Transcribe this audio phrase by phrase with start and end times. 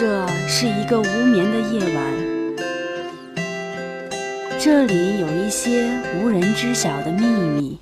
[0.00, 2.04] 这是一个无眠的夜晚，
[4.56, 7.80] 这里有一些无人知晓的秘密。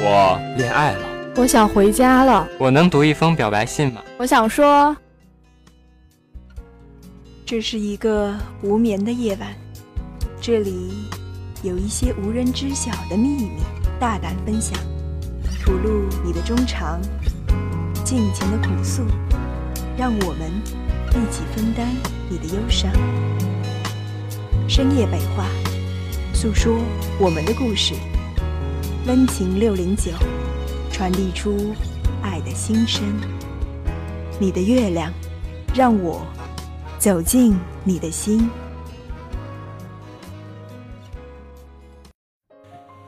[0.00, 1.04] 我恋爱了，
[1.34, 2.46] 我想回家了。
[2.60, 4.00] 我能读一封表白信吗？
[4.18, 4.96] 我想说，
[7.44, 8.32] 这是一个
[8.62, 9.48] 无眠的夜晚，
[10.40, 10.92] 这里
[11.64, 13.50] 有一些无人知晓的秘密，
[13.98, 14.78] 大胆分享，
[15.60, 17.00] 吐露你的衷肠。
[18.10, 19.04] 尽情的哭诉，
[19.96, 20.50] 让我们
[21.10, 21.86] 一起分担
[22.28, 22.90] 你的忧伤。
[24.68, 25.46] 深夜北话，
[26.34, 26.76] 诉说
[27.20, 27.94] 我们的故事。
[29.06, 30.10] 温情六零九，
[30.90, 31.72] 传递出
[32.20, 33.00] 爱的心声。
[34.40, 35.12] 你的月亮，
[35.72, 36.26] 让我
[36.98, 38.50] 走进你的心。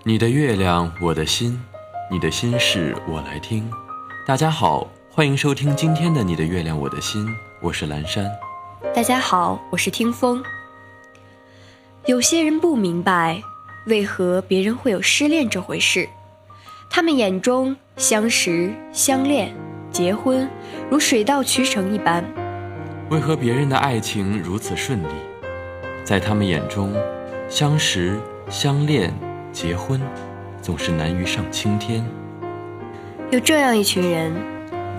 [0.04, 1.60] 你的月亮，我的心，
[2.08, 3.68] 你的心事我来听。
[4.24, 7.26] 大家好，欢迎收听今天的《你的月亮我的心》，
[7.60, 8.24] 我是蓝山。
[8.94, 10.40] 大家好，我是听风。
[12.06, 13.42] 有些人不明白，
[13.86, 16.08] 为何别人会有失恋这回事。
[16.88, 19.52] 他们眼中相识、相恋、
[19.90, 20.48] 结婚
[20.88, 22.24] 如水到渠成一般。
[23.10, 25.14] 为何别人的爱情如此顺利？
[26.04, 26.94] 在他们眼中，
[27.48, 29.12] 相识、相恋、
[29.50, 30.00] 结婚
[30.62, 32.06] 总是难于上青天。
[33.32, 34.30] 有这样一群人，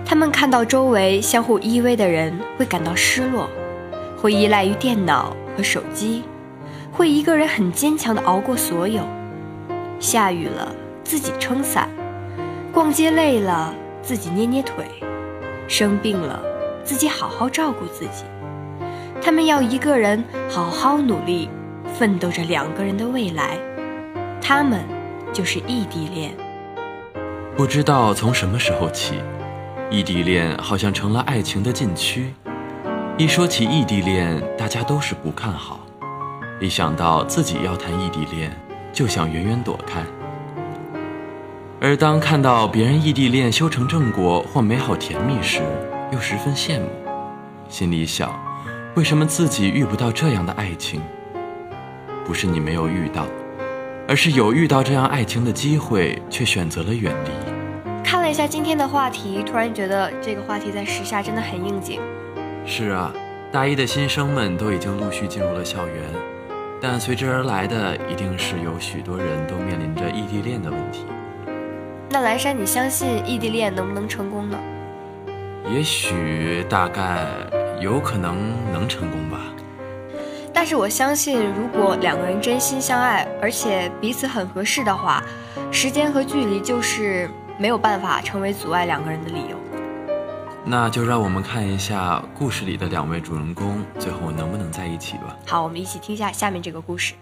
[0.04, 3.48] 他们看到周围相互依偎的人会感到失落，
[4.20, 6.24] 会依赖于电脑和手机，
[6.90, 9.04] 会一个人很坚强地熬过所有。
[10.00, 10.74] 下雨了，
[11.04, 11.84] 自己撑伞；
[12.72, 14.84] 逛街累了，自己捏捏腿；
[15.68, 16.42] 生病了，
[16.82, 18.24] 自己好好照顾自己。
[19.22, 21.48] 他们要一个人好好努力，
[21.96, 23.56] 奋斗着两个人的未来。
[24.42, 24.80] 他们
[25.32, 26.34] 就是异地恋。
[27.56, 29.14] 不知道从什么时候起，
[29.88, 32.34] 异地恋好像成了爱情的禁区。
[33.16, 35.78] 一说起异地恋，大家都是不看好；
[36.60, 38.50] 一想到自己要谈异地恋，
[38.92, 40.02] 就想远远躲开。
[41.80, 45.62] 而当看到别人异地恋修成正果或美好甜蜜时，
[46.10, 46.88] 又十分羡慕，
[47.68, 48.36] 心里想：
[48.96, 51.00] 为什么自己遇不到这样的爱情？
[52.26, 53.24] 不是你没有遇到。
[54.06, 57.30] 而是有遇到这样爱情的机会，却选择了远离。
[58.02, 62.00] 看了一下今天的话题，突然觉得这个话题在时下真的很应景。
[62.66, 63.12] 是啊，
[63.50, 65.96] 大一的新生们都已经陆续进入了校园，
[66.82, 71.06] 但随之而来的一定是有许多人都面临着异地恋的问题。
[72.10, 74.58] 那蓝山，你相信异地恋能不能成功呢？
[75.74, 77.26] 也许，大概，
[77.80, 78.36] 有可能
[78.70, 79.38] 能成功吧。
[80.54, 85.22] 但是我相信，如果两个人真心相爱，而且彼此很合适的话，
[85.72, 87.28] 时间和距离就是
[87.58, 89.58] 没有办法成为阻碍两个人的理由。
[90.64, 95.36] 那就让我们看一下故事里的两位主人公最后能不能在一起吧。
[95.44, 97.12] 好，我们一起听一下下面这个故事。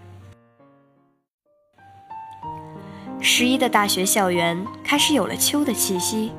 [3.18, 6.30] 十一的大学校园开始有了秋的气息，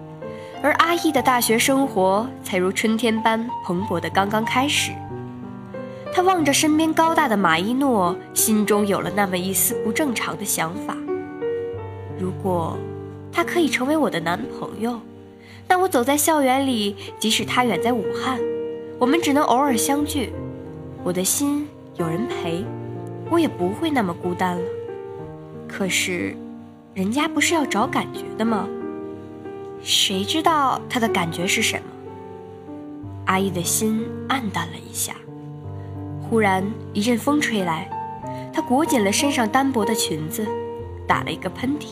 [0.62, 4.94] 而阿义的大学生活才如春天般蓬勃的刚刚开始。
[6.16, 10.96] 他望着身边高大的马伊诺，心中有了那么一丝不正常的想法。
[12.20, 12.78] 如果
[13.32, 15.02] 他可以成为我的男朋友，
[15.68, 18.40] 那我走在校园里，即使他远在武汉，
[19.00, 20.32] 我们只能偶尔相聚，
[21.04, 22.64] 我的心有人陪，
[23.32, 24.64] 我也不会那么孤单了。
[25.68, 26.38] 可是，
[26.94, 28.68] 人家不是要找感觉的吗？
[29.82, 31.84] 谁知道他的感觉是什么？
[33.26, 35.16] 阿姨的心暗淡了一下。
[36.34, 37.88] 忽然一阵风吹来，
[38.52, 40.44] 她裹紧了身上单薄的裙子，
[41.06, 41.90] 打了一个喷嚏。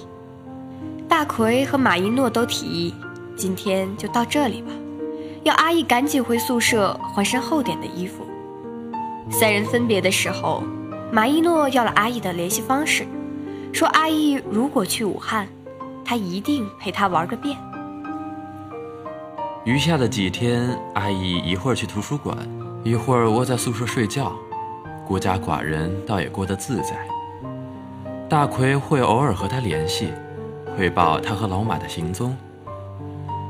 [1.07, 2.96] 大奎和马一诺都提议，
[3.35, 4.72] 今天就到这里吧，
[5.44, 8.25] 要阿义赶紧回宿舍换身厚点的衣服。
[9.29, 10.63] 三人分别的时候，
[11.12, 13.06] 马一诺要了阿义的联系方式，
[13.72, 15.47] 说阿义如果去武汉，
[16.03, 17.56] 他一定陪他玩个遍。
[19.66, 22.35] 余下的几天，阿义一会儿去图书馆。
[22.84, 24.32] 一会儿窝在宿舍睡觉，
[25.08, 26.98] 孤家寡人倒也过得自在。
[28.28, 30.12] 大奎会偶尔和他联系，
[30.76, 32.36] 汇报他和老马的行踪。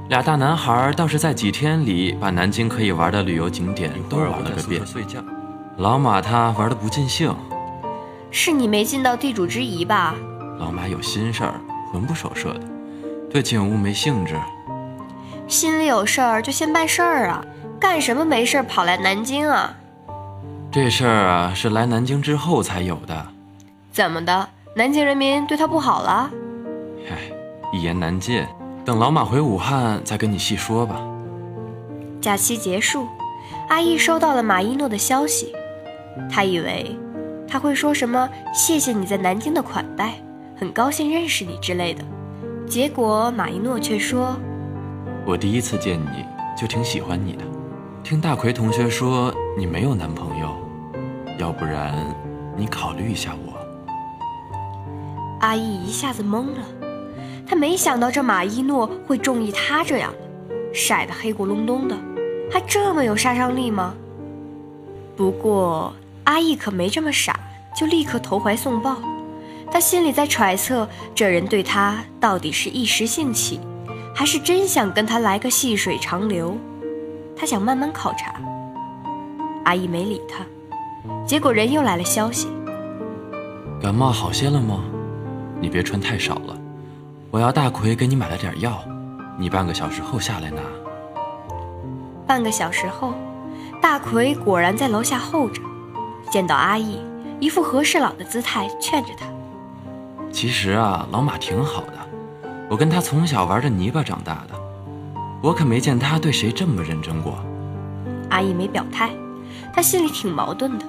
[0.09, 4.81] 俩大男孩倒是在几天里把南京可以玩的旅游景点都玩了个遍。
[5.77, 7.33] 老马他玩的不尽兴，
[8.31, 10.13] 是你没尽到地主之谊吧？
[10.59, 11.53] 老马有心事儿，
[11.93, 12.61] 魂不守舍的，
[13.29, 14.35] 对景物没兴致。
[15.47, 17.45] 心里有事儿就先办事儿啊。
[17.81, 19.75] 干什么没事跑来南京啊？
[20.71, 23.27] 这事儿啊是来南京之后才有的。
[23.91, 24.47] 怎么的？
[24.75, 26.29] 南京人民对他不好了？
[27.09, 27.17] 唉，
[27.73, 28.45] 一言难尽，
[28.85, 31.01] 等老马回武汉再跟你细说吧。
[32.21, 33.07] 假期结束，
[33.67, 35.51] 阿义收到了马一诺的消息，
[36.31, 36.95] 他以为
[37.49, 40.13] 他会说什么“谢谢你在南京的款待，
[40.55, 42.03] 很高兴认识你”之类的，
[42.69, 44.37] 结果马一诺却说
[45.25, 46.23] ：“我第一次见你
[46.55, 47.43] 就挺喜欢你的，
[48.03, 50.49] 听大奎同学说你没有男朋友，
[51.37, 51.93] 要不然
[52.57, 53.53] 你考虑一下我。”
[55.39, 56.65] 阿义一下子懵了，
[57.47, 61.95] 他没想到这马一诺会中意他这样的，晒得黑咕隆咚的，
[62.51, 63.93] 还这么有杀伤力吗？
[65.15, 65.93] 不过
[66.23, 67.39] 阿义可没这么傻，
[67.75, 68.97] 就立刻投怀送抱。
[69.71, 73.59] 他心里在揣测，这人对他到底是一时兴起，
[74.13, 76.57] 还是真想跟他来个细水长流？
[77.41, 78.35] 他想慢慢考察。
[79.65, 80.45] 阿姨没理他，
[81.25, 82.47] 结果人又来了消息：
[83.81, 84.83] 感冒好些了吗？
[85.59, 86.55] 你别穿太少了，
[87.31, 88.77] 我要大奎给你买了点药，
[89.39, 90.61] 你半个小时后下来拿。
[92.27, 93.15] 半个小时后，
[93.81, 95.63] 大奎果然在楼下候着，
[96.29, 96.99] 见到阿义，
[97.39, 99.25] 一副和事佬的姿态，劝着他。
[100.31, 101.93] 其实啊，老马挺好的，
[102.69, 104.53] 我跟他从小玩着泥巴长大的，
[105.41, 107.43] 我可没见他对谁这么认真过。
[108.29, 109.11] 阿义没表态，
[109.73, 110.85] 他心里挺矛盾的，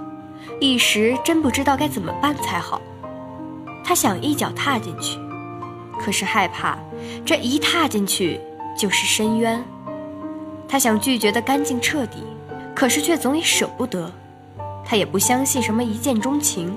[0.60, 2.80] 一时真不知道该怎么办才好。
[3.82, 5.18] 他想一脚踏进去，
[5.98, 6.78] 可是害怕
[7.24, 8.38] 这一踏进去
[8.78, 9.64] 就是深渊。
[10.68, 12.22] 他想拒绝的干净彻底，
[12.74, 14.12] 可是却总也舍不得。
[14.84, 16.76] 他也不相信什么一见钟情，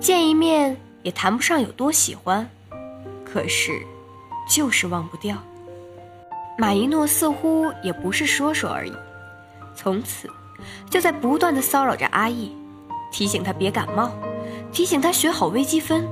[0.00, 2.48] 见一面也谈不上有多喜欢，
[3.24, 3.82] 可是
[4.48, 5.36] 就是忘不掉。
[6.62, 8.92] 马一诺似乎也不是说说而已，
[9.74, 10.30] 从此
[10.88, 12.52] 就在不断的骚扰着阿义，
[13.10, 14.12] 提醒他别感冒，
[14.70, 16.06] 提醒他学好微积分。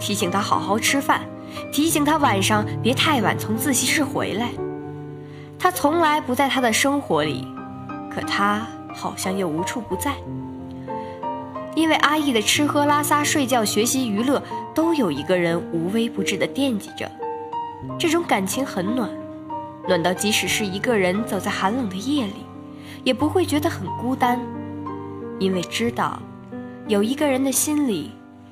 [0.00, 1.20] 提醒他好好吃饭，
[1.72, 4.48] 提醒他晚上别太晚从自习室回来。
[5.60, 7.46] 他从来不在他的生活里，
[8.12, 10.12] 可他好像又无处不在。
[11.76, 14.42] 因为阿义的吃喝拉撒睡觉学习娱乐
[14.74, 17.08] 都有一个人无微不至的惦记着，
[17.96, 19.08] 这种感情很暖，
[19.86, 22.46] 暖到即使是一个人走在寒冷的夜里，
[23.04, 24.40] 也不会觉得很孤单，
[25.38, 26.20] 因为知道
[26.88, 28.10] 有一个人的心里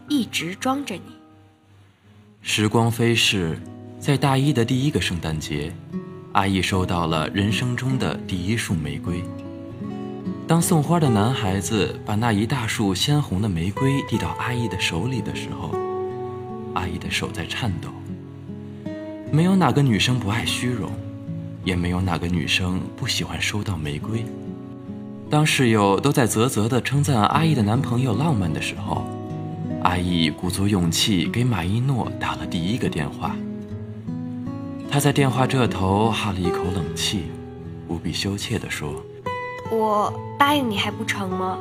[0.08, 1.02] 一直装着你。
[2.42, 3.58] 时光飞逝，
[3.98, 5.72] 在大一的第一个圣诞节，
[6.32, 9.22] 阿义收到了人生中的第一束玫瑰。
[10.46, 15.74] 当送花的男孩子把那一大束鲜红的玫瑰递到阿义的手里的时候，
[16.74, 17.88] 阿义的手在颤抖。
[19.30, 20.90] 没有哪个女生不爱虚荣，
[21.64, 24.24] 也没有哪个女生不喜欢收到玫瑰。
[25.30, 29.06] 当室友都在啧啧地称赞阿义的男朋友浪漫的时候，
[29.82, 33.34] 阿义鼓足勇气给马一诺打了第一个电话。
[34.90, 37.22] 他在电话这头哈了一口冷气，
[37.88, 39.02] 无比羞怯地说
[39.72, 41.56] ：“我答应你还不成吗？”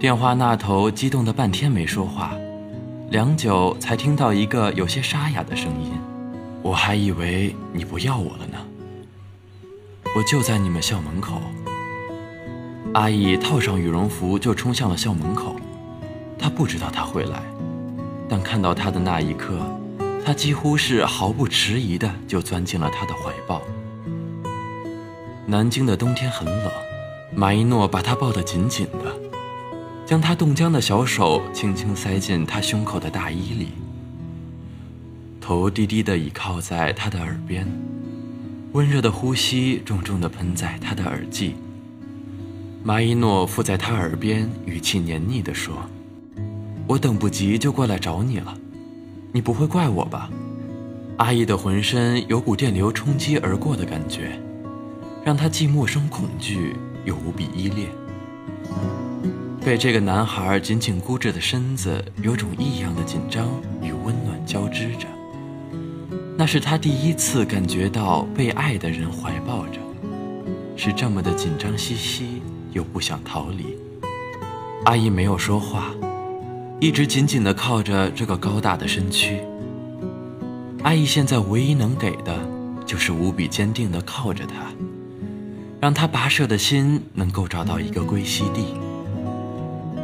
[0.00, 2.32] 电话那头激动的半天没说话，
[3.10, 5.92] 良久才听到一个有些沙哑的声音
[6.62, 8.56] ：“我还以为你不要我了呢，
[10.14, 11.40] 我就在你们校门口。”
[12.94, 15.56] 阿义套上羽绒服就冲向了校门口。
[16.38, 17.42] 他不知道他会来，
[18.28, 19.58] 但看到他的那一刻，
[20.24, 23.62] 他几乎是毫不迟疑的就钻进了他的怀抱。
[25.46, 26.70] 南京的冬天很冷，
[27.34, 29.14] 马一诺把他抱得紧紧的，
[30.04, 33.68] 将他冻僵的小手轻轻塞进他胸口的大衣里，
[35.40, 37.66] 头低低的倚靠在他的耳边，
[38.74, 41.54] 温热的呼吸重重的喷在他的耳际。
[42.82, 45.76] 马伊诺附在他耳边，语气黏腻地说。
[46.88, 48.52] 我等不及就过来找你了，
[49.30, 50.28] 你不会怪我吧？
[51.18, 54.40] 阿易的浑身有股电流冲击而过的感觉，
[55.24, 57.88] 让他既陌生恐惧又无比依恋。
[59.64, 63.48] 被这个男孩紧紧箍着的身子，有种异样的紧张
[63.80, 65.06] 与温暖交织着。
[66.36, 69.78] 那是他第一次感觉到被爱的人怀抱着，
[70.76, 73.76] 是这么的紧张兮兮，又不想逃离。
[74.84, 75.94] 阿姨没有说话。
[76.80, 79.40] 一直紧紧地靠着这个高大的身躯。
[80.82, 82.36] 阿姨现在唯一能给的，
[82.84, 84.54] 就是无比坚定地靠着他，
[85.80, 88.74] 让他跋涉的心能够找到一个归西地，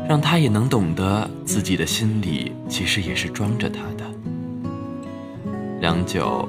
[0.09, 4.10] 让他也能懂得自己的心里其实也是装着他的。
[5.81, 6.47] 良久，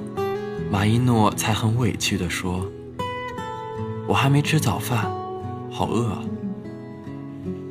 [0.70, 2.70] 马一诺才很委屈地说
[4.06, 5.10] ：“我还没吃早饭，
[5.72, 6.18] 好饿。”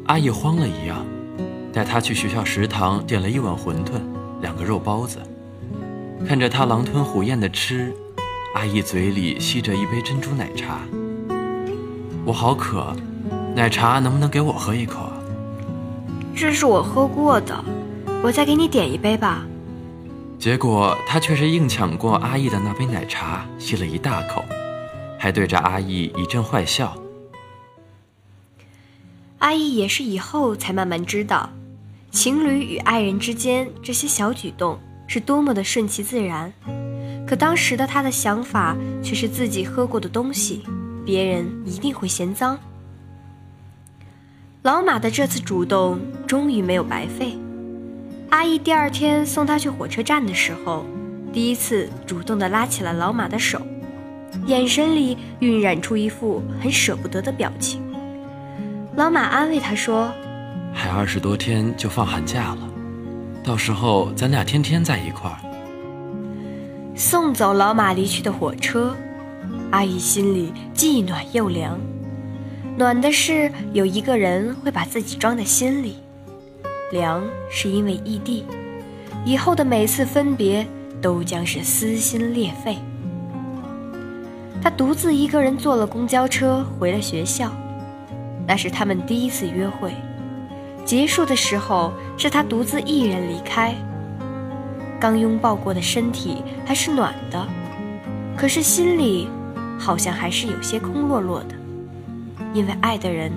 [0.09, 1.05] 阿义慌了一样。
[1.71, 4.01] 带他去学校食堂，点了一碗馄饨，
[4.41, 5.19] 两个肉包子。
[6.27, 7.95] 看着他狼吞虎咽的吃，
[8.55, 10.79] 阿义嘴里吸着一杯珍珠奶茶。
[12.25, 12.97] 我好渴，
[13.55, 15.13] 奶茶能不能给我喝一口？
[16.35, 17.63] 这是我喝过的，
[18.23, 19.47] 我再给你点一杯吧。
[20.41, 24.43] 结果他却是硬抢过阿义的那杯奶茶，吸了一大口，
[25.19, 26.97] 还对着阿义一阵坏笑。
[29.41, 31.51] 阿义也是以后才慢慢知道，
[32.11, 36.51] 情侣与爱人之间这些小举动是多么的顺其自然。
[37.27, 40.63] 可当时的他的想法却是自己喝过的东西，
[41.05, 42.59] 别人一定会嫌脏。
[44.63, 47.37] 老马的这次主动终于没有白费。
[48.31, 50.87] 阿义第二天送他去火车站的时候，
[51.33, 53.61] 第一次主动地拉起了老马的手，
[54.47, 57.83] 眼神里晕染出一副很舍不得的表情。
[58.95, 60.13] 老马安慰他说
[60.73, 62.71] ：“还二十多天就放寒假了，
[63.43, 65.37] 到时候咱俩天天在一块儿。”
[66.95, 68.97] 送走老马离去的火车，
[69.73, 71.77] 阿姨心里既暖又凉。
[72.79, 75.97] 暖的是有一个人会把自己装在心里，
[76.91, 78.45] 凉是因为异地，
[79.25, 80.67] 以后的每次分别
[81.01, 82.77] 都将是撕心裂肺。
[84.63, 87.51] 他独自一个人坐了公交车回了学校，
[88.47, 89.93] 那是他们第一次约会。
[90.85, 93.75] 结束的时候，是他独自一人离开。
[94.99, 97.49] 刚拥抱过的身体还是暖的，
[98.37, 99.29] 可是心里
[99.79, 101.55] 好像还是有些空落落的，
[102.53, 103.33] 因为爱的人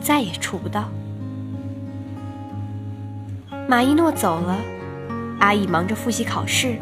[0.00, 0.88] 再也触不到。
[3.72, 4.58] 马一诺走了，
[5.40, 6.76] 阿义忙着复习考试，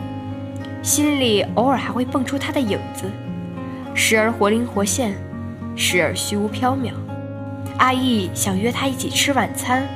[0.83, 3.09] 心里偶尔还会蹦出他的影子，
[3.95, 5.15] 时而活灵活现，
[5.77, 6.91] 时而虚无缥缈。
[7.79, 9.87] 阿义想约他一起吃晚餐。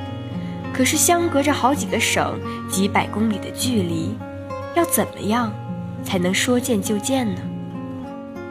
[0.73, 4.17] 可是相隔着好几个省、几百公里的距离，
[4.73, 5.51] 要怎么样
[6.01, 7.41] 才能说见就见呢？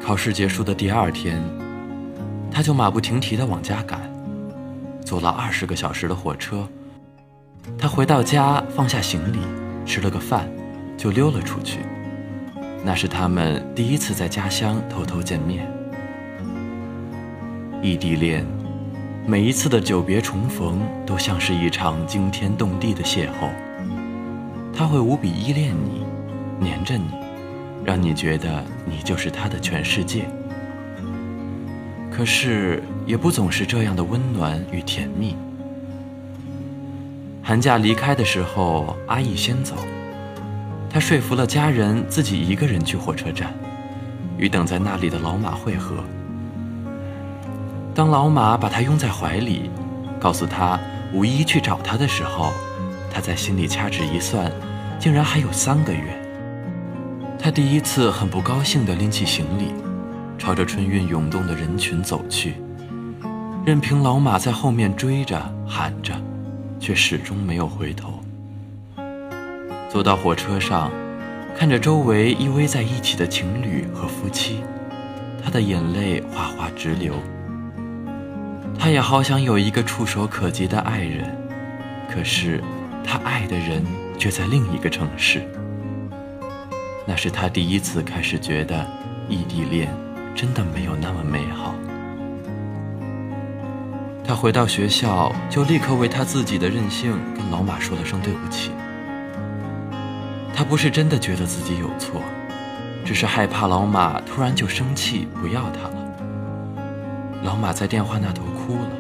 [0.05, 1.43] 考试结束的第二天，
[2.53, 4.03] 他就马不停蹄地往家赶，
[5.03, 6.69] 坐了二十个小时的火车。
[7.79, 9.39] 他回到家，放下行李，
[9.87, 10.49] 吃了个饭，
[10.97, 11.81] 就溜了出去。
[12.85, 15.67] 那是他们第一次在家乡偷偷见面。
[17.83, 18.45] 异地恋。
[19.27, 23.49] 每一次的久别重逢，都像是一场惊天动地的邂逅。
[24.71, 26.05] 他会无比依恋你，
[26.61, 27.07] 黏着你，
[27.87, 30.27] 让你觉得你就是他的全世界。
[32.11, 35.35] 可是，也不总是这样的温暖与甜蜜。
[37.47, 39.75] 寒假离开的时候，阿义先走，
[40.89, 43.53] 他说服了家人，自己一个人去火车站，
[44.39, 45.97] 与等在那里的老马会合。
[47.95, 49.71] 当老马把他拥在怀里，
[50.19, 50.81] 告诉他
[51.13, 52.51] 五一去找他的时候，
[53.13, 54.51] 他在心里掐指一算，
[54.99, 56.19] 竟然还有三个月。
[57.39, 59.67] 他第一次很不高兴地拎起行李，
[60.39, 62.55] 朝着春运涌动的人群走去，
[63.67, 66.15] 任凭老马在后面追着喊着，
[66.85, 68.21] 却始终没有回头。
[69.89, 70.91] 坐到火车上，
[71.57, 74.63] 看着周围依偎在一起的情侣和夫妻，
[75.43, 77.15] 他的眼泪哗哗直流。
[78.79, 81.35] 他也好想有一个触手可及的爱人，
[82.13, 82.63] 可是
[83.03, 83.83] 他爱的人
[84.19, 85.41] 却在另一个城市。
[87.07, 88.87] 那是他第一次开始觉得
[89.27, 89.89] 异地恋
[90.35, 91.75] 真的没有那么美好。
[94.27, 98.71] 他回到学校就立刻为他自己的任性跟老马说了声对不起。
[100.55, 102.23] 他不是真的觉得自己有错，
[103.05, 105.95] 只是害怕老马突然就生气不要他了。
[107.43, 108.91] 老马在电话那头哭了，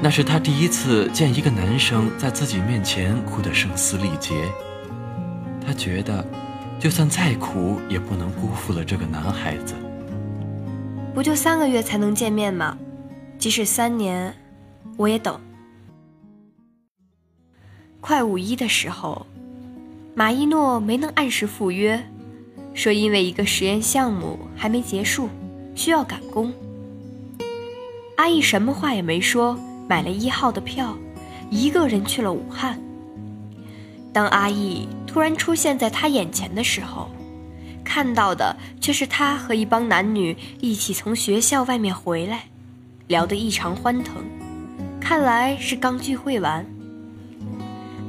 [0.00, 4.34] 那是他第一次见一个男生在自己面前哭得声嘶力竭。
[5.66, 6.24] 他觉得，
[6.78, 9.74] 就算再苦，也不能辜负了这个男孩子。
[11.12, 12.76] 不就三个月才能见面吗？
[13.38, 14.34] 即使三年，
[14.96, 15.38] 我也等。
[18.00, 19.26] 快五一的时候，
[20.14, 22.02] 马一诺没能按时赴约，
[22.72, 25.28] 说因为一个实验项目还没结束，
[25.74, 26.52] 需要赶工。
[28.16, 30.96] 阿义什么话也没说，买了一号的票，
[31.50, 32.78] 一个人去了武汉。
[34.12, 37.10] 当阿义突然出现在他眼前的时候，
[37.84, 42.44] 看到的却是他和一帮男女一起从学校外面回来，
[43.08, 44.16] 聊得异常欢腾，
[45.00, 46.64] 看来是刚聚会完。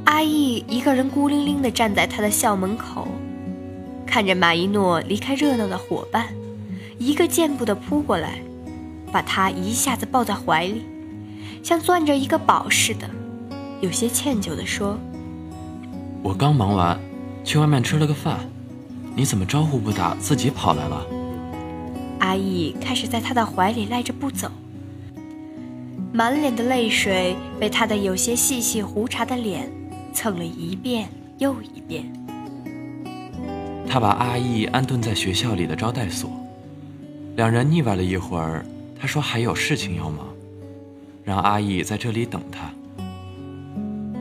[0.06, 3.08] 阿义一个人孤零零地站在他的校门口，
[4.06, 6.28] 看着马一诺离开热闹的伙伴，
[6.98, 8.40] 一个箭步地扑过来。
[9.12, 10.84] 把他一下子抱在怀里，
[11.64, 13.10] 像攥着一个宝似的，
[13.80, 15.00] 有些歉疚地说
[16.22, 17.00] ：“我刚忙完，
[17.42, 18.40] 去外面吃了个饭，
[19.16, 21.06] 你怎么招呼不打，自己跑来了？”
[22.20, 24.52] 阿义开始在他的怀里赖着不走，
[26.16, 29.70] 满脸的泪水被他的有些细细胡茬的脸
[30.14, 32.06] 蹭了一遍又一遍。
[33.86, 36.32] 他把阿义安顿在学校里的招待所，
[37.36, 38.66] 两人腻歪了一会儿。
[38.98, 40.26] 他说还有事情要忙，
[41.26, 42.72] 让阿义在这里等他。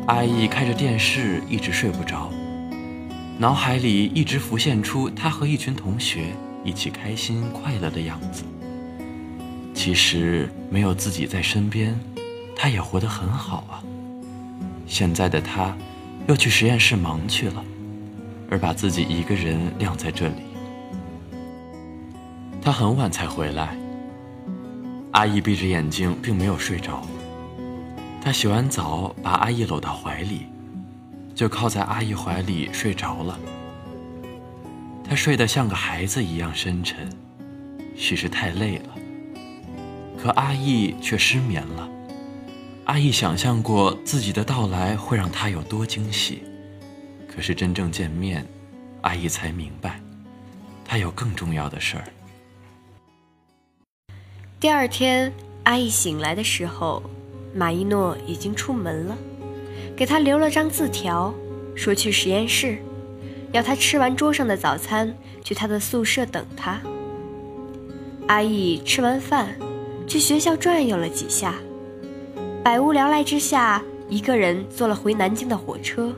[0.09, 2.29] 阿义开着电视，一直睡不着，
[3.39, 6.25] 脑海里一直浮现出他和一群同学
[6.65, 8.43] 一起开心快乐的样子。
[9.75, 11.99] 其实没有自己在身边，
[12.57, 13.83] 他也活得很好啊。
[14.87, 15.77] 现在的他，
[16.29, 17.63] 又去实验室忙去了，
[18.49, 20.43] 而把自己一个人晾在这里。
[22.63, 23.77] 他很晚才回来。
[25.11, 27.03] 阿姨闭着眼睛，并没有睡着。
[28.23, 30.47] 他洗完澡，把阿姨搂到怀里，
[31.35, 33.39] 就靠在阿姨怀里睡着了。
[35.07, 37.11] 他睡得像个孩子一样深沉，
[37.95, 38.94] 许是太累了。
[40.25, 41.87] 可阿义却失眠了。
[42.87, 46.43] 阿义想象过自己的到来会让他有多惊喜，
[47.29, 48.47] 可是真正见面，
[49.03, 50.01] 阿义才明白，
[50.83, 52.05] 他有更重要的事儿。
[54.59, 55.31] 第二天，
[55.65, 57.03] 阿义醒来的时候。
[57.55, 59.17] 马伊诺已经出门了，
[59.95, 61.33] 给他留了张字条，
[61.77, 62.79] 说去实验室，
[63.53, 65.15] 要他吃完桌上的早餐，
[65.45, 66.81] 去他的宿舍等他。
[68.27, 69.55] 阿义吃完饭，
[70.07, 71.55] 去学校转悠了几下，
[72.63, 76.13] 百无聊赖之下，一个人坐了回南京的火车。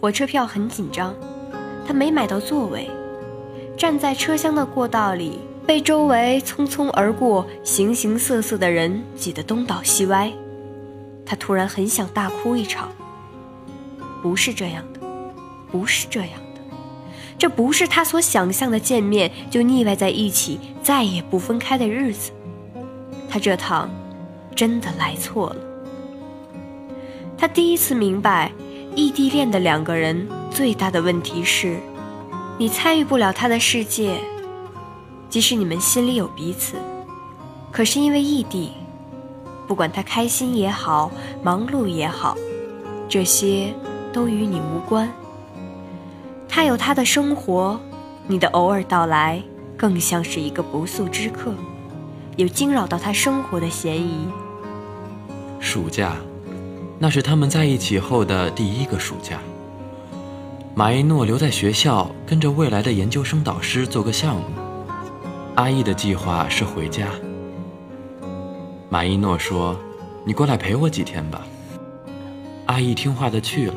[0.00, 1.14] 火车票很紧张，
[1.86, 2.90] 他没买到座位，
[3.76, 5.38] 站在车厢的过道里。
[5.64, 10.32] 被周围匆匆而过、形形色色的人挤得东倒西歪，
[11.24, 12.90] 他突然很想大哭一场。
[14.20, 14.98] 不是这样的，
[15.70, 16.60] 不是这样的，
[17.38, 22.32] 这不是他所想象的见面就腻歪在一起、再也不分开的日子。
[23.32, 23.88] 他这趟
[24.54, 25.56] 真的来错了。
[27.38, 28.52] 他第一次明白，
[28.94, 31.78] 异地恋的两个人最大的问题是，
[32.58, 34.20] 你参与不了他的世界。
[35.30, 36.76] 即使你们心里有彼此，
[37.70, 38.72] 可是因为异地，
[39.66, 41.10] 不管他开心也好，
[41.42, 42.36] 忙碌也好，
[43.08, 43.72] 这些
[44.12, 45.10] 都与你无关。
[46.50, 47.80] 他有他的生活，
[48.26, 49.42] 你的偶尔到来
[49.74, 51.54] 更像是一个不速之客，
[52.36, 54.26] 有惊扰到他生活的嫌疑。
[55.60, 56.16] 暑假，
[56.98, 59.38] 那是他们在一起后的第一个暑假。
[60.74, 64.42] 马一诺留在学校，跟着未来的研究生导师做个项目。
[65.54, 67.08] 阿义的计划是回家。
[68.88, 69.76] 马一诺说
[70.24, 71.42] ：“你过来陪我几天吧。”
[72.66, 73.74] 阿义听话的去了。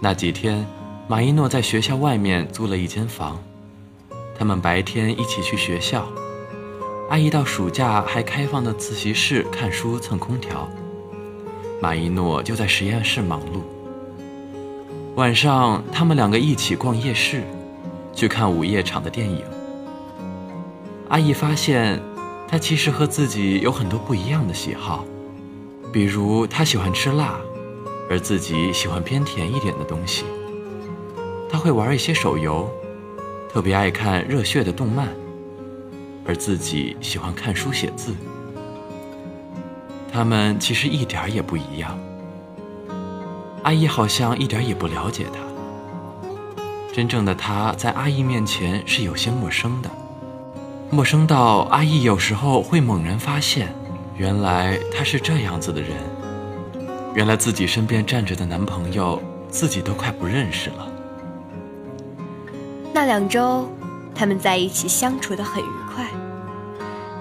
[0.00, 0.66] 那几天，
[1.06, 3.38] 马一诺在学校外面租了一间房，
[4.36, 6.06] 他们白天一起去学校，
[7.14, 10.68] 阿姨到暑假还开放的自习室看书蹭空调，
[11.80, 13.60] 马一诺就在实验室忙碌。
[15.14, 17.44] 晚上，他们两个一起逛夜市，
[18.12, 19.44] 去看午夜场的电影。
[21.08, 22.02] 阿姨发现，
[22.48, 25.04] 他其实和自己有很多不一样的喜好，
[25.92, 27.38] 比如他喜欢吃辣，
[28.10, 30.24] 而自己喜欢偏甜一点的东西。
[31.48, 32.68] 他会玩一些手游，
[33.48, 35.10] 特别爱看热血的动漫，
[36.26, 38.14] 而自己喜欢看书写字。
[40.12, 41.98] 他们其实一点也不一样。
[43.62, 45.40] 阿义好像一点也不了解他。
[46.92, 49.90] 真正的他在阿义面前是有些陌生的。
[50.90, 53.74] 陌生到阿义有时候会猛然发现，
[54.16, 55.90] 原来他是这样子的人。
[57.14, 60.86] 原来自己身边站着的男朋友，自己都快不认识了。
[62.92, 63.68] 那两周，
[64.14, 66.06] 他们在一起相处的很愉快。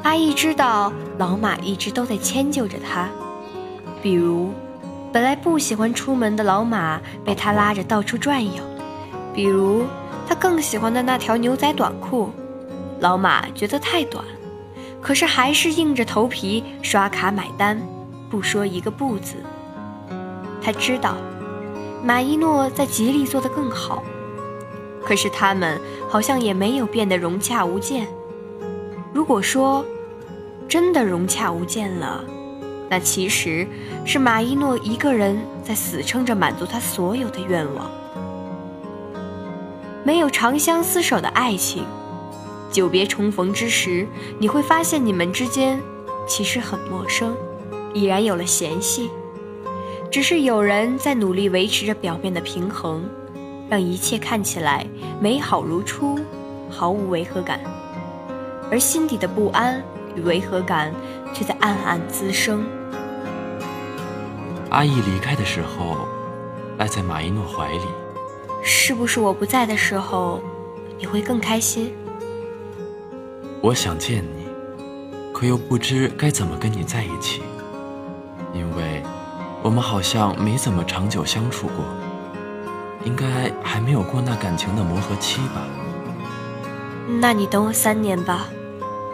[0.04, 3.08] 阿义知道老马一直都在迁就着他，
[4.02, 4.52] 比如，
[5.12, 8.62] 本来不喜欢出门的老马被他拉着到处转悠；
[9.34, 9.86] 比如，
[10.28, 12.32] 他更喜欢的那条牛仔短裤。
[13.00, 14.24] 老马觉得太短，
[15.02, 17.80] 可是还是硬着头皮刷卡买单，
[18.30, 19.36] 不说一个不字。
[20.62, 21.16] 他知道
[22.04, 24.04] 马一诺在极力做得更好，
[25.04, 28.08] 可是他们好像也没有变得融洽无间。
[29.14, 29.86] 如果说
[30.68, 32.24] 真的融洽无间了，
[32.90, 33.68] 那其实
[34.04, 37.90] 是马伊诺一个人在死撑着满足他所有的愿望。
[40.04, 41.84] 没有长相厮守的爱情。
[42.72, 44.08] 久别重逢之时，
[44.40, 45.80] 你会发现你们之间
[46.28, 47.38] 其实很陌生，
[47.94, 49.12] 已然有了嫌隙。
[50.10, 53.08] 只是有人在努力维持着表面的平衡，
[53.70, 54.88] 让一切看起来
[55.22, 56.18] 美好如初，
[56.68, 57.60] 毫无违和感。
[58.74, 59.80] 而心底的不安
[60.16, 60.92] 与违和感，
[61.32, 62.66] 却在暗暗滋生。
[64.72, 66.08] 阿义离开的时候，
[66.80, 67.86] 赖在马一诺怀里。
[68.64, 70.42] 是不是我不在的时候，
[70.98, 71.94] 你会更开心？
[73.62, 74.48] 我想见你，
[75.32, 77.44] 可又不知该怎么跟你在一起，
[78.56, 79.04] 因为
[79.62, 81.86] 我们好像没怎么长久相处过，
[83.06, 85.62] 应该还没有过那感情的磨合期吧。
[87.22, 88.48] 那你等我三年吧，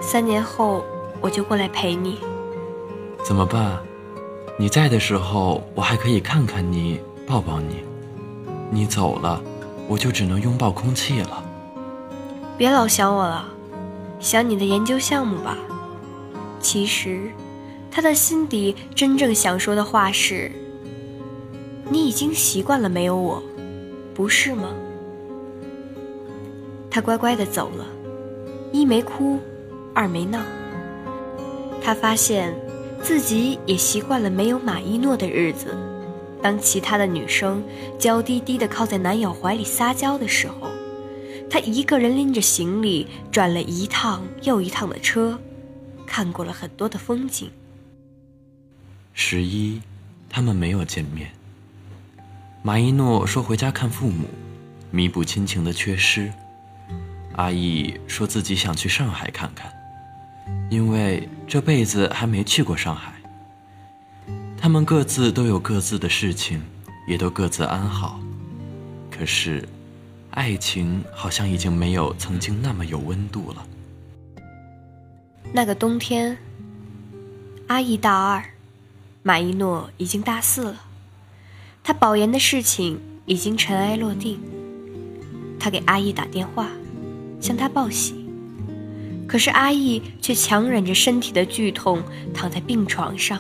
[0.02, 0.84] 三年后
[1.22, 2.20] 我就过来陪你。
[3.24, 3.78] 怎么办？
[4.58, 7.84] 你在的时候，我还可以看看你，抱抱你。
[8.72, 9.42] 你走了，
[9.88, 11.44] 我就只能拥抱空气了。
[12.58, 13.46] 别老想我了，
[14.20, 15.58] 想你的研究项目吧。
[16.60, 17.32] 其实，
[17.90, 20.52] 他的心底真正想说的话是：
[21.90, 23.42] 你已经习惯了没有我，
[24.14, 24.70] 不是吗？
[26.92, 27.86] 他乖乖的走了，
[28.72, 29.40] 一没哭，
[30.00, 30.40] 二没闹。
[31.84, 32.56] 他发现
[33.04, 35.76] 自己也习惯了没有马伊诺的日子。
[36.42, 37.62] 当其他的女生
[38.00, 40.70] 娇滴滴地靠在男友怀里撒娇的时候，
[41.50, 45.38] 他一个人拎着行李转了一趟又一趟的车，
[46.08, 47.52] 看过了很多的风景。
[49.14, 49.82] 十一，
[50.30, 51.30] 他们没有见面。
[52.64, 54.24] 马一诺说回家看父母，
[54.92, 56.32] 弥补亲情的缺失。
[57.34, 59.70] 阿义说自己想去上海看看，
[60.70, 63.14] 因为这辈子还没去过上海。
[64.58, 66.62] 他们各自都有各自的事情，
[67.08, 68.20] 也都各自安好。
[69.10, 69.68] 可是，
[70.32, 73.66] 爱情好像已经没有曾经那么有温度了。
[75.52, 76.38] 那个冬天，
[77.68, 78.44] 阿义大二，
[79.24, 80.82] 马一诺已经大四了。
[81.84, 84.40] 他保研的事情已经尘埃落定。
[85.60, 86.68] 他给阿义打电话，
[87.42, 88.19] 向他报喜。
[89.30, 92.02] 可是阿义却强忍着身体的剧痛，
[92.34, 93.40] 躺在病床上。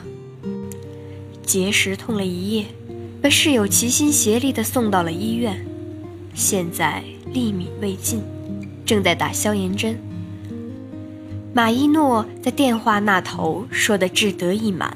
[1.43, 2.65] 结石痛了一夜，
[3.19, 5.65] 被室友齐心协力地送到了医院，
[6.35, 8.21] 现在粒米未进，
[8.85, 9.99] 正在打消炎针。
[11.55, 14.95] 马一诺在电话那头说的志得意满，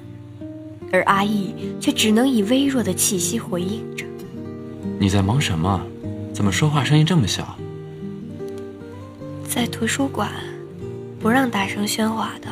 [0.92, 4.06] 而阿义却只能以微弱的气息回应着
[5.02, 5.82] ：“你在忙什么？
[6.32, 7.58] 怎么说话声音这么小？”
[9.50, 10.32] 在图书馆，
[11.24, 12.50] 不让大声喧哗的。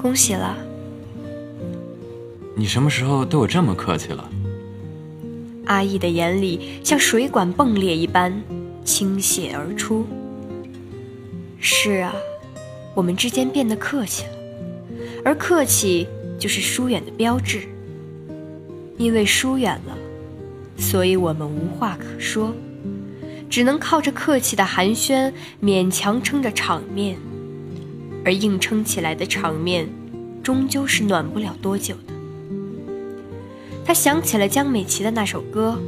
[0.00, 0.56] 恭喜了。
[2.56, 4.26] 你什么时候对我这么客气了？
[5.66, 8.42] 阿义的眼里像水管迸裂一般
[8.82, 10.06] 倾泻而出。
[11.60, 12.14] 是啊，
[12.94, 14.32] 我们之间变得客气了，
[15.22, 17.60] 而客气就是疏远的标志。
[18.96, 19.98] 因为疏远了，
[20.78, 22.54] 所以我们无话可说，
[23.54, 27.16] 只能靠着客气的寒暄勉强撑着场面，
[28.24, 29.86] 而硬撑起来的场面，
[30.42, 32.12] 终究是暖不了多久的。
[33.84, 35.80] 他想起了江美琪的那首歌：“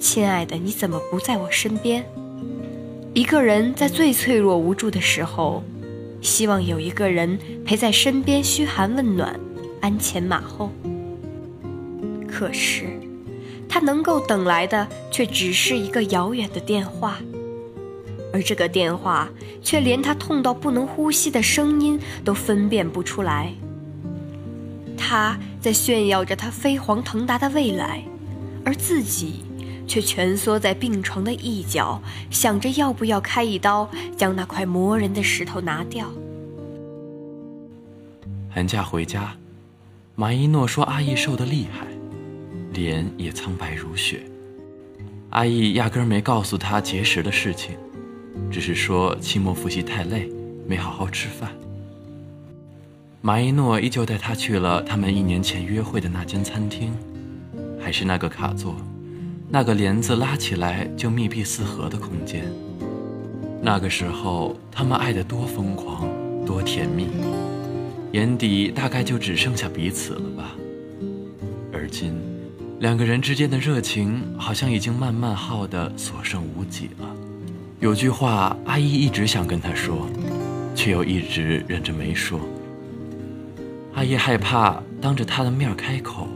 [0.00, 2.02] 亲爱的，你怎么不在我身边？”
[3.12, 5.62] 一个人在最脆弱无助的时候，
[6.22, 9.38] 希望有一个人陪在身边，嘘寒问暖，
[9.82, 10.70] 鞍前马后。
[12.26, 12.86] 可是，
[13.74, 17.18] 他能够等来的却只是一个遥远的电话，
[18.32, 19.28] 而这个电话
[19.64, 23.52] 却连他痛到不能呼吸的声音都分辨不出来。
[24.96, 28.00] 他在炫耀着他飞黄腾达的未来，
[28.64, 29.44] 而自己
[29.88, 36.08] 却蜷缩在病床的一角，想着要不要开一刀将那块磨人的石头拿掉。
[38.48, 39.34] 寒假回家，
[40.14, 41.88] 马一诺说阿义瘦得厉害，
[42.74, 44.20] 脸也苍白如雪。
[45.30, 47.76] 阿义压根没告诉他节食的事情，
[48.50, 50.28] 只是说期末复习太累，
[50.66, 51.50] 没好好吃饭。
[53.22, 56.92] 马一诺依旧带他去了他们一年前约会的那间餐厅，
[57.80, 58.76] 还是那个卡座，
[59.48, 62.44] 那个帘子拉起来就密闭四合的空间。
[63.62, 66.06] 那个时候，他们爱得多疯狂，
[66.44, 67.08] 多甜蜜，
[68.12, 70.54] 眼底大概就只剩下彼此了吧。
[71.72, 72.12] 而今，
[72.80, 77.08] 两个人之间的热情好像已经慢慢耗得所剩无几了。
[77.80, 80.08] 有句话，阿姨一直想跟他说，
[80.74, 82.40] 却又一直忍着没说。
[83.94, 86.28] 阿姨害怕当着他的面开口，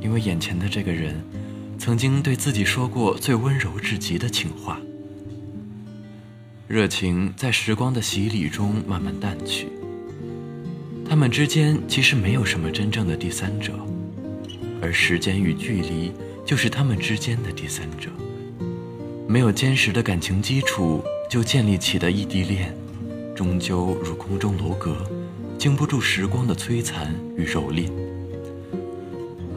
[0.00, 1.20] 因为眼前的这个人，
[1.78, 4.78] 曾经对自己说过最温柔至极的情话。
[6.68, 9.68] 热情在时光的洗礼中慢慢淡去。
[11.08, 13.72] 他们之间其实没有什么真正的第三者，
[14.80, 16.12] 而时间与距离
[16.44, 18.10] 就是他们之间的第三者。
[19.28, 22.76] 没有坚实的感情基础就建立起的异地恋，
[23.34, 24.96] 终究如空中楼阁，
[25.58, 27.90] 经不住时光的摧残与蹂躏。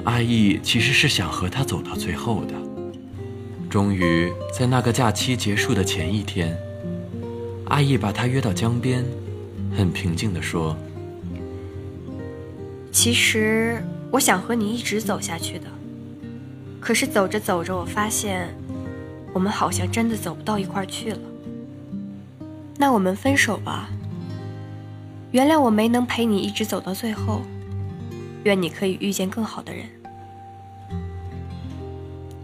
[0.06, 2.54] 阿义其实是想和他走到最后的。
[3.70, 6.58] 终于在那个假期结束的前一天，
[7.66, 9.06] 阿义把他约到江边，
[9.78, 10.76] 很平静地说
[12.92, 15.68] ：“其实我想和你一直走下去的，
[16.80, 18.50] 可是走着走着，我发现
[19.34, 21.20] 我们好像真的走不到一块去了。
[22.78, 23.90] 那我们分手吧。
[25.32, 27.42] 原谅我没能陪你一直走到最后，
[28.46, 29.86] 愿你可以遇见更好的人。”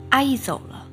[0.10, 0.86] 阿义走了。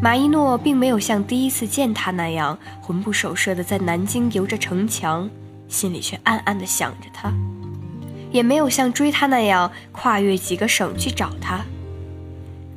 [0.00, 5.28] 马一诺并没有像第一次见他那样魂不守舍的在南京游着城墙，
[5.66, 7.30] 心里却暗暗的想着他；
[8.30, 11.64] 也没有像追他那样跨越几个省去找他，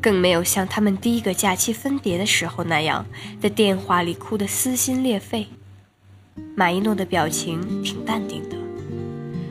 [0.02, 3.06] 更没有像他们第一个假期分别的时候那样
[3.42, 5.48] 在电话里哭得撕心裂肺。
[6.56, 8.56] 马一诺的表情挺淡定的，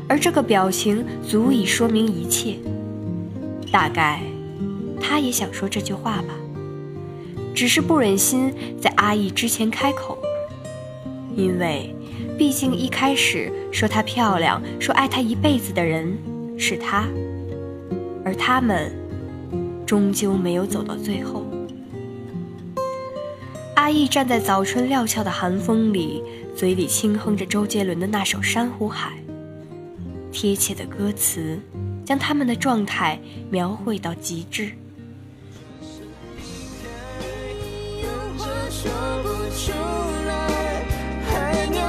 [0.08, 2.56] 而这个表情足以说明一切。
[3.70, 4.20] 大概，
[5.00, 6.34] 他也想说这句话吧。
[7.54, 10.18] 只是不忍心在阿义之前开口，
[11.36, 11.94] 因为
[12.38, 16.16] 毕竟一开始说她漂亮、说爱她一辈子的人
[16.58, 17.06] 是他，
[18.24, 18.92] 而他们
[19.86, 21.44] 终究没有走到最后。
[23.74, 26.22] 阿易站在早春料峭的寒风里，
[26.54, 29.12] 嘴里轻哼着周杰伦的那首《珊瑚海》，
[30.32, 31.58] 贴切的歌词
[32.04, 33.18] 将他们的状态
[33.50, 34.70] 描绘到极致。
[38.70, 38.90] 说
[39.22, 39.72] 不出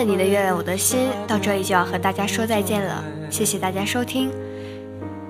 [0.00, 4.30] 你的月亮我的心到这里就要和大家说再见了，谢谢大家收听，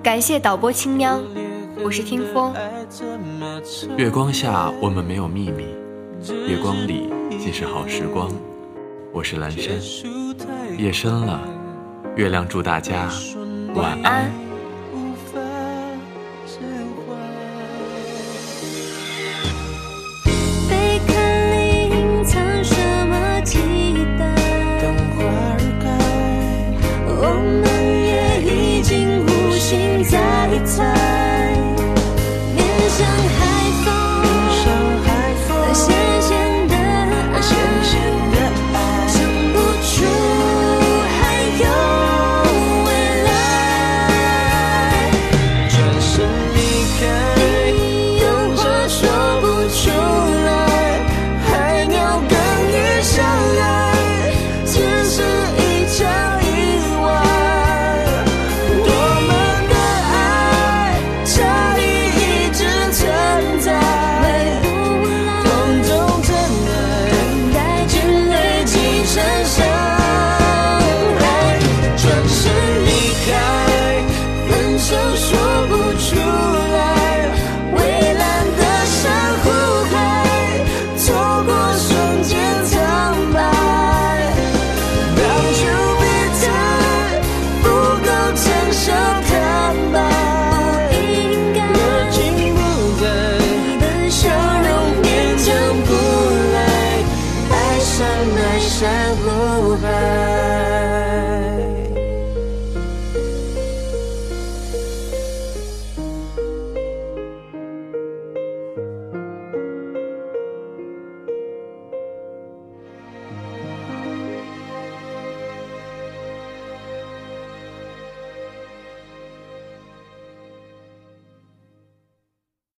[0.03, 1.21] 感谢导播青喵，
[1.85, 2.55] 我是听风。
[3.97, 5.65] 月光下我们没有秘密，
[6.49, 8.31] 月光里尽是好时光。
[9.13, 9.75] 我是蓝山，
[10.79, 11.41] 夜深了，
[12.17, 13.11] 月亮祝大家
[13.75, 14.31] 晚安。